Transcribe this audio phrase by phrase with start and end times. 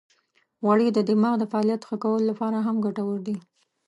[0.63, 3.35] غوړې د دماغ د فعالیت ښه کولو لپاره هم ګټورې دي.